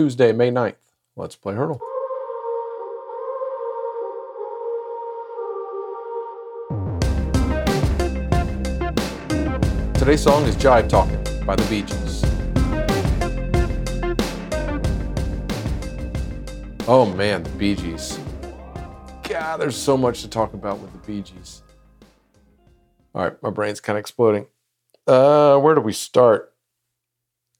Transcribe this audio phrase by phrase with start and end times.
[0.00, 0.76] Tuesday, May 9th.
[1.14, 1.78] Let's play Heardle.
[9.98, 12.24] Today's song is Jive Talking by the Bee Gees.
[16.88, 18.18] Oh man, the Bee Gees.
[19.24, 21.62] God, there's so much to talk about with the Bee Gees.
[23.14, 24.46] All right, my brain's kind of exploding.
[25.06, 26.54] Uh, where do we start?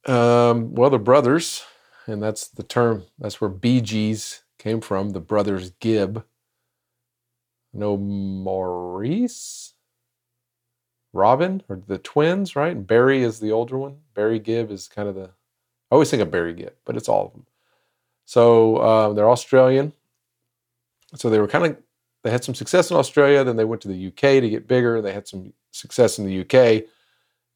[0.07, 1.67] Um, well, the brothers,
[2.11, 6.25] and that's the term, that's where Bee Gees came from, the brothers Gibb.
[7.73, 9.75] No Maurice?
[11.13, 12.77] Robin, or the twins, right?
[12.77, 13.99] And Barry is the older one.
[14.15, 15.31] Barry Gibb is kind of the,
[15.91, 17.47] I always think of Barry Gibb, but it's all of them.
[18.27, 19.93] So uh, they're Australian.
[21.17, 21.77] So they were kind of,
[22.23, 23.43] they had some success in Australia.
[23.43, 25.03] Then they went to the UK to get bigger.
[25.03, 26.85] They had some success in the UK.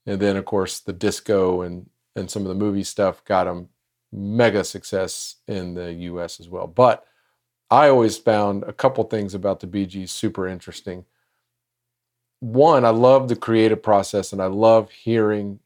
[0.06, 3.69] And then, of course, the disco and, and some of the movie stuff got them
[4.14, 6.66] mega success in the US as well.
[6.66, 7.05] But
[7.70, 11.05] I always found a couple things about the Gees super interesting.
[12.41, 15.61] One, I love the creative process and I love hearing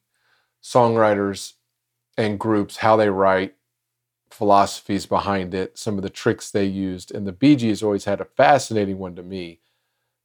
[0.63, 1.55] songwriters
[2.17, 3.55] and groups how they write
[4.31, 7.15] philosophies behind it, some of the tricks they used.
[7.15, 9.61] And the Gees always had a fascinating one to me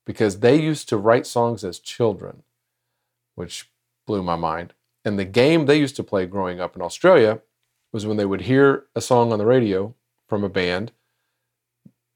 [0.05, 2.43] because they used to write songs as children,
[3.35, 3.69] which
[4.05, 4.73] blew my mind.
[5.05, 7.41] And the game they used to play growing up in Australia
[7.93, 9.93] was when they would hear a song on the radio
[10.27, 10.91] from a band,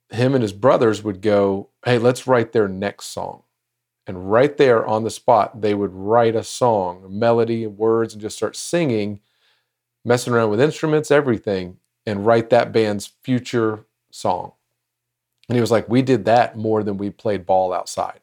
[0.09, 3.43] him and his brothers would go, Hey, let's write their next song.
[4.07, 8.21] And right there on the spot, they would write a song, a melody, words, and
[8.21, 9.19] just start singing,
[10.03, 14.53] messing around with instruments, everything, and write that band's future song.
[15.49, 18.21] And he was like, We did that more than we played ball outside.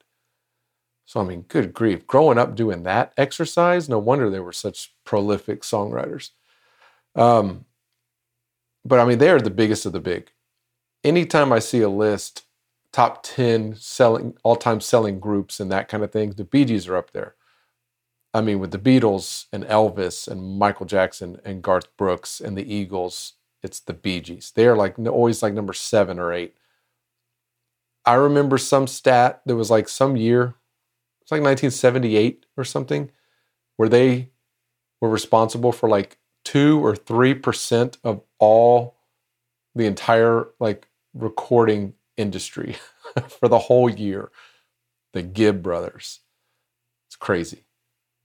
[1.06, 2.06] So, I mean, good grief.
[2.06, 6.30] Growing up doing that exercise, no wonder they were such prolific songwriters.
[7.14, 7.64] Um,
[8.84, 10.30] but I mean, they are the biggest of the big.
[11.02, 12.44] Anytime I see a list,
[12.92, 16.88] top 10 selling, all time selling groups and that kind of thing, the Bee Gees
[16.88, 17.34] are up there.
[18.32, 22.74] I mean, with the Beatles and Elvis and Michael Jackson and Garth Brooks and the
[22.74, 24.52] Eagles, it's the Bee Gees.
[24.54, 26.54] They are like always like number seven or eight.
[28.04, 30.54] I remember some stat that was like some year,
[31.22, 33.10] it's like 1978 or something,
[33.76, 34.30] where they
[35.00, 38.96] were responsible for like two or three percent of all
[39.74, 42.76] the entire like recording industry
[43.28, 44.30] for the whole year.
[45.12, 46.20] The Gibb brothers.
[47.08, 47.64] It's crazy.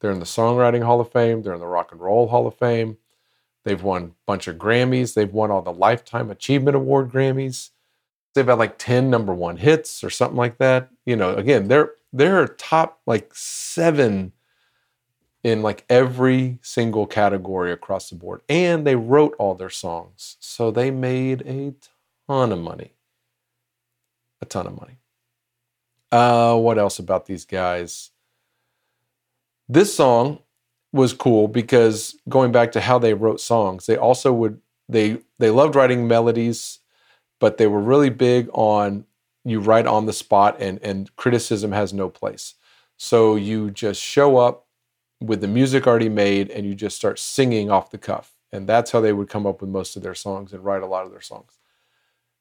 [0.02, 2.56] They're in the Songwriting Hall of Fame, they're in the Rock and Roll Hall of
[2.58, 2.98] Fame.
[3.66, 7.70] They've won a bunch of Grammys, they've won all the Lifetime Achievement Award Grammys.
[8.34, 10.90] They've had like 10 number 1 hits or something like that.
[11.06, 14.32] You know, again, they're they're top like 7
[15.44, 18.42] in like every single category across the board.
[18.50, 20.38] And they wrote all their songs.
[20.40, 21.74] So they made a
[22.28, 22.94] ton of money.
[24.42, 24.98] A ton of money.
[26.12, 28.12] Uh, what else about these guys?
[29.68, 30.40] This song
[30.92, 35.52] was cool because going back to how they wrote songs, they also would they they
[35.52, 36.80] loved writing melodies,
[37.40, 39.06] but they were really big on
[39.46, 42.56] you write on the spot and and criticism has no place.
[42.98, 44.66] So you just show up
[45.20, 48.34] with the music already made and you just start singing off the cuff.
[48.52, 50.88] And that's how they would come up with most of their songs and write a
[50.88, 51.60] lot of their songs.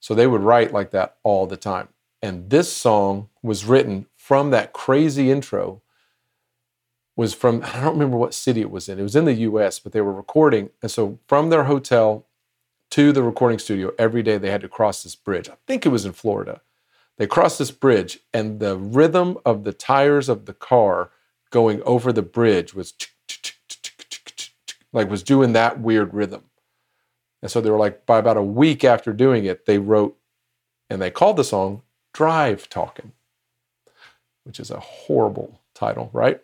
[0.00, 1.88] So they would write like that all the time.
[2.22, 5.82] And this song was written from that crazy intro
[7.16, 8.98] was from I don't remember what city it was in.
[8.98, 12.26] It was in the US, but they were recording and so from their hotel
[12.90, 15.48] to the recording studio every day they had to cross this bridge.
[15.48, 16.62] I think it was in Florida.
[17.18, 21.10] They crossed this bridge and the rhythm of the tires of the car
[21.50, 22.94] going over the bridge was
[24.92, 26.44] like was doing that weird rhythm.
[27.42, 30.18] And so they were like, by about a week after doing it, they wrote
[30.90, 31.82] and they called the song
[32.12, 33.12] Drive Talking,
[34.44, 36.40] which is a horrible title, right?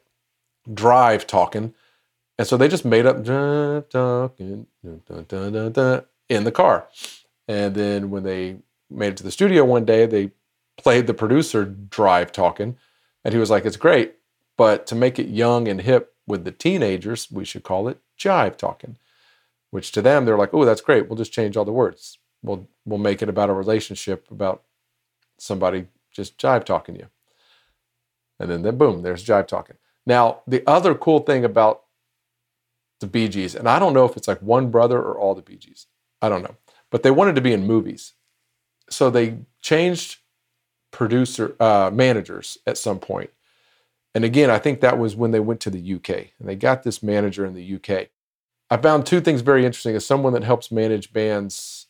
[0.72, 1.74] Drive Talking.
[2.38, 6.86] And so they just made up Talking in the car.
[7.48, 8.58] And then when they
[8.90, 10.30] made it to the studio one day, they
[10.76, 12.76] played the producer Drive Talking.
[13.24, 14.14] And he was like, it's great.
[14.56, 18.56] But to make it young and hip with the teenagers, we should call it jive
[18.56, 18.96] talking,
[19.70, 21.08] which to them, they're like, oh, that's great.
[21.08, 22.18] We'll just change all the words.
[22.42, 24.62] We'll, we'll make it about a relationship, about
[25.38, 27.08] somebody just jive talking you.
[28.38, 29.76] And then, then boom, there's jive talking.
[30.06, 31.82] Now, the other cool thing about
[33.00, 35.42] the Bee Gees, and I don't know if it's like one brother or all the
[35.42, 35.86] Bee Gees,
[36.22, 36.56] I don't know,
[36.90, 38.12] but they wanted to be in movies.
[38.90, 40.18] So they changed
[40.90, 43.30] producer uh, managers at some point
[44.14, 46.08] and again, I think that was when they went to the UK
[46.38, 48.08] and they got this manager in the UK.
[48.70, 49.96] I found two things very interesting.
[49.96, 51.86] As someone that helps manage bands,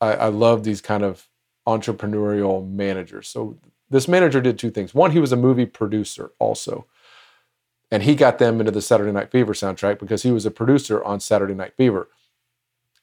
[0.00, 1.28] I, I love these kind of
[1.66, 3.28] entrepreneurial managers.
[3.28, 3.58] So
[3.88, 4.94] this manager did two things.
[4.94, 6.86] One, he was a movie producer also.
[7.90, 11.04] And he got them into the Saturday Night Fever soundtrack because he was a producer
[11.04, 12.08] on Saturday Night Fever.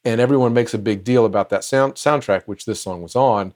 [0.03, 3.53] And everyone makes a big deal about that sound, soundtrack, which this song was on,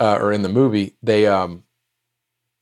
[0.00, 0.96] uh, or in the movie.
[1.02, 1.62] They um,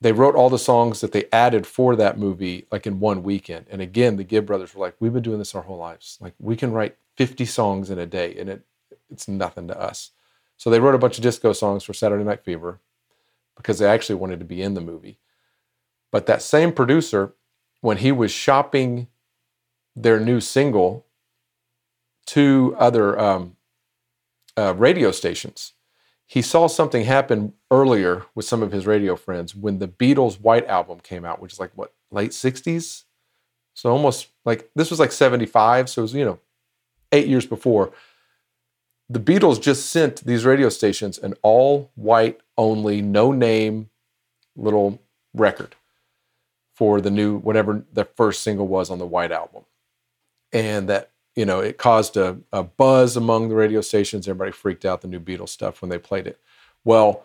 [0.01, 3.67] they wrote all the songs that they added for that movie like in one weekend.
[3.69, 6.19] And again, the Gibb brothers were like, "We've been doing this our whole lives.
[6.21, 8.63] Like we can write 50 songs in a day, and it
[9.11, 10.11] it's nothing to us."
[10.57, 12.81] So they wrote a bunch of disco songs for Saturday Night Fever
[13.57, 15.19] because they actually wanted to be in the movie.
[16.11, 17.35] But that same producer,
[17.81, 19.09] when he was shopping
[19.95, 21.07] their new single
[22.27, 23.57] to other um,
[24.57, 25.75] uh, radio stations,
[26.29, 30.67] he saw something happen earlier with some of his radio friends when the Beatles' White
[30.67, 33.05] Album came out, which is like what, late 60s?
[33.75, 35.89] So almost like this was like 75.
[35.89, 36.39] So it was, you know,
[37.13, 37.93] eight years before
[39.09, 43.89] the Beatles just sent these radio stations an all white only, no name
[44.55, 45.01] little
[45.33, 45.77] record
[46.75, 49.65] for the new, whatever the first single was on the White Album.
[50.53, 54.27] And that, you know, it caused a, a buzz among the radio stations.
[54.27, 56.41] Everybody freaked out the new Beatles stuff when they played it.
[56.85, 57.25] Well,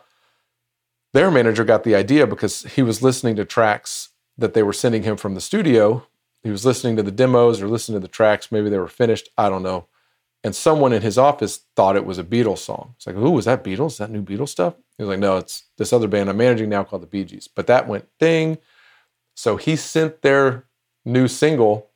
[1.14, 5.04] their manager got the idea because he was listening to tracks that they were sending
[5.04, 6.06] him from the studio.
[6.44, 8.52] He was listening to the demos or listening to the tracks.
[8.52, 9.30] Maybe they were finished.
[9.38, 9.88] I don't know
[10.44, 12.94] and someone in his office thought it was a Beatles song.
[12.98, 13.92] It's like, "Who was that Beatles?
[13.92, 16.70] Is that new Beatles stuff?" He was like, "No, it's this other band I'm managing
[16.70, 18.58] now called the Bee Gees." But that went ding.
[19.36, 20.66] So he sent their
[21.06, 21.90] new single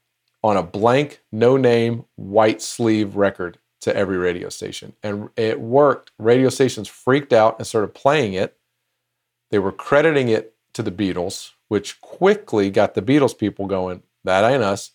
[0.43, 4.93] on a blank, no name, white sleeve record to every radio station.
[5.03, 6.11] And it worked.
[6.17, 8.57] Radio stations freaked out and started playing it.
[9.51, 14.49] They were crediting it to the Beatles, which quickly got the Beatles people going, that
[14.49, 14.91] ain't us.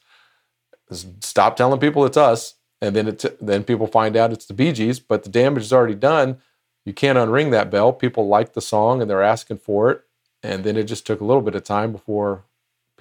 [1.21, 4.99] Stop telling people it's us and then then people find out it's the Bee Gees,
[4.99, 6.39] but the damage is already done.
[6.85, 7.93] You can't unring that bell.
[7.93, 10.03] People like the song and they're asking for it,
[10.43, 12.45] and then it just took a little bit of time before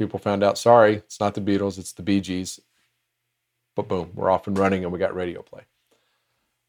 [0.02, 0.58] people found out.
[0.58, 2.60] Sorry, it's not the Beatles, it's the Gees.
[3.76, 5.62] But boom, we're off and running, and we got radio play.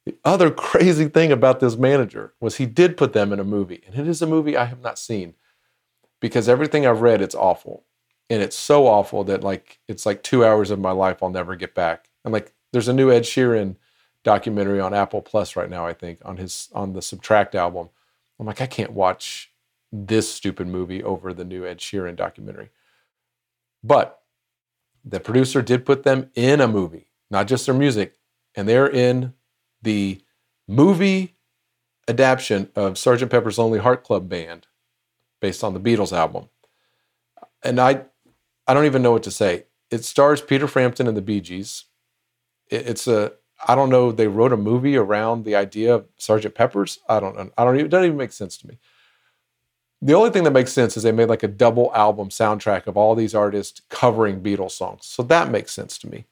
[0.04, 3.82] The other crazy thing about this manager was he did put them in a movie,
[3.86, 5.34] and it is a movie I have not seen
[6.20, 7.84] because everything I've read, it's awful.
[8.30, 11.56] And it's so awful that like it's like two hours of my life I'll never
[11.56, 12.08] get back.
[12.24, 13.76] I'm like, there's a new Ed Sheeran
[14.24, 17.88] documentary on Apple Plus right now, I think, on his on the Subtract album.
[18.38, 19.52] I'm like, I can't watch
[19.92, 22.70] this stupid movie over the new Ed Sheeran documentary.
[23.82, 24.20] But
[25.04, 28.14] the producer did put them in a movie, not just their music,
[28.54, 29.34] and they're in
[29.82, 30.20] the
[30.68, 31.36] movie
[32.08, 33.30] adaptation of Sgt.
[33.30, 34.66] Pepper's Lonely Heart Club Band
[35.40, 36.48] based on the Beatles album.
[37.64, 38.04] And I
[38.66, 39.66] I don't even know what to say.
[39.90, 41.86] It stars Peter Frampton and the Bee Gees
[42.72, 43.32] it's a
[43.68, 44.10] I don't know.
[44.10, 46.98] They wrote a movie around the idea of Sergeant Pepper's.
[47.08, 47.50] I don't know.
[47.56, 47.86] I don't even.
[47.86, 48.78] It doesn't even make sense to me.
[50.04, 52.96] The only thing that makes sense is they made like a double album soundtrack of
[52.96, 55.06] all these artists covering Beatles songs.
[55.06, 56.26] So that makes sense to me.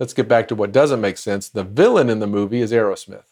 [0.00, 1.48] Let's get back to what doesn't make sense.
[1.48, 3.26] The villain in the movie is Aerosmith.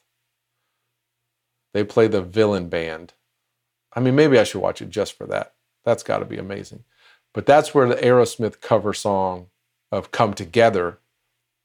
[1.72, 3.14] They play the villain band.
[3.92, 5.54] I mean, maybe I should watch it just for that.
[5.84, 6.84] That's got to be amazing.
[7.32, 9.48] But that's where the Aerosmith cover song
[9.90, 11.00] of Come Together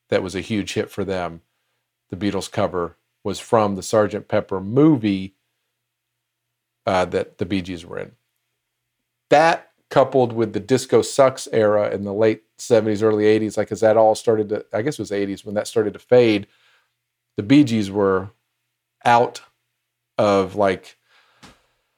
[0.10, 1.42] that was a huge hit for them,
[2.10, 5.36] the Beatles cover, was from the Sergeant Pepper movie
[6.90, 8.14] uh, that the Bee Gees were in.
[9.30, 13.82] That coupled with the disco sucks era in the late 70s, early 80s, like as
[13.82, 16.48] that all started to, I guess it was 80s when that started to fade,
[17.38, 18.32] the Bee Gees were
[19.06, 19.44] out
[20.18, 20.98] of like,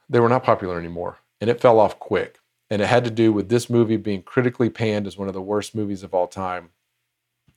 [0.10, 1.20] they were not popular anymore.
[1.40, 2.40] And it fell off quick.
[2.70, 5.42] And it had to do with this movie being critically panned as one of the
[5.42, 6.70] worst movies of all time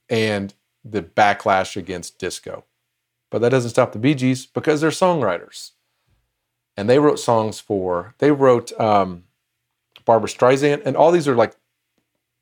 [0.08, 2.64] and the backlash against disco.
[3.28, 5.72] But that doesn't stop the Bee Gees because they're songwriters.
[6.76, 9.24] And they wrote songs for, they wrote um,
[10.04, 11.54] Barbra Streisand, and all these are like,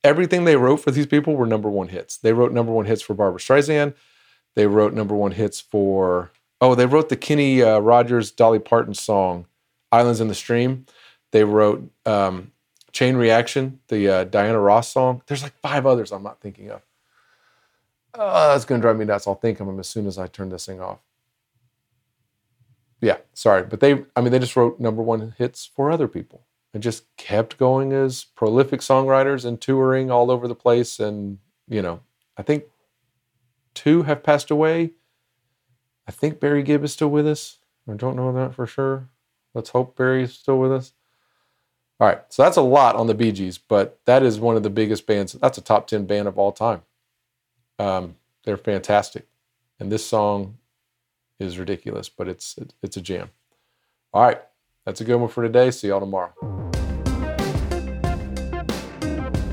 [0.03, 2.17] everything they wrote for these people were number one hits.
[2.17, 3.95] They wrote number one hits for Barbra Streisand.
[4.55, 8.95] They wrote number one hits for, oh, they wrote the Kenny uh, Rogers, Dolly Parton
[8.95, 9.47] song,
[9.91, 10.87] Islands in the Stream.
[11.31, 12.53] They wrote um,
[12.91, 15.23] Chain Reaction, the uh, Diana Ross song.
[15.27, 16.83] There's like five others I'm not thinking of
[18.15, 19.27] oh, that's to drive me nuts.
[19.27, 20.99] I'll think of them as soon as I turn this thing off.
[23.03, 23.65] Yeah, sorry.
[23.65, 27.05] But they, I mean, they just wrote number one hits for other people and just
[27.17, 31.01] kept going as prolific songwriters and touring all over the place.
[31.01, 32.01] And, you know,
[32.39, 32.65] I think
[33.75, 34.93] two have passed away.
[36.07, 37.59] I think Barry Gibb is still with us.
[37.91, 39.09] I don't know that for sure.
[39.53, 40.93] Let's hope Barry's still with us.
[42.01, 44.63] All right, so that's a lot on the Bee Gees, but that is one of
[44.63, 45.35] the biggest bands.
[45.35, 46.83] That's a top 10 band of all time.
[47.79, 49.29] Um, they're fantastic,
[49.79, 50.59] and this song
[51.43, 53.31] is ridiculous, but it's it's a jam.
[54.13, 54.41] All right,
[54.87, 55.71] that's a good one for today.
[55.71, 56.33] See y'all tomorrow.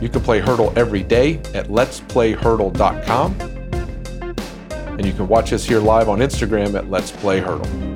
[0.02, 3.36] You can play Heardle every day at letsplayheardle.com.
[5.00, 7.89] And you can watch us here live on Instagram at Let's Play Heardle.